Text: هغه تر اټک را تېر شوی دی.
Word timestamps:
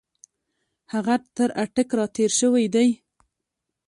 هغه 0.93 1.15
تر 1.35 1.49
اټک 1.63 1.89
را 1.97 2.05
تېر 2.15 2.31
شوی 2.39 2.65
دی. 2.73 2.89